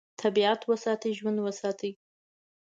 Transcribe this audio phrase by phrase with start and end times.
[0.21, 1.91] طبیعت وساتئ، ژوند وساتئ.